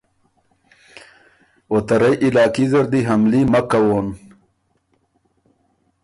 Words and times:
او 1.69 1.75
ته 1.87 1.95
رئ 2.01 2.15
علاقي 2.27 2.65
زر 2.71 2.85
دی 2.91 3.01
حملي 3.09 3.41
مک 3.51 3.65
کوون۔ 3.71 4.07